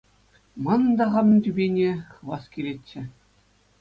Манӑн 0.63 0.91
та 0.97 1.05
хамӑн 1.13 1.37
тӳпене 1.43 1.91
хывас 2.13 2.43
килетчӗ. 2.51 3.01